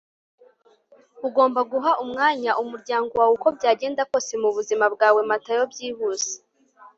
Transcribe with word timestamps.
ugomba 1.27 1.59
guha 1.71 1.91
umwanya 2.03 2.51
umuryango 2.61 3.11
wawe 3.19 3.33
uko 3.37 3.47
byagenda 3.57 4.01
kose 4.11 4.31
mubuzima 4.41 4.85
bwawe- 4.93 5.21
matayo 5.29 5.63
byihuse 5.71 6.33